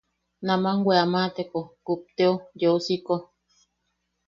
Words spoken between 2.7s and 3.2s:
siiko.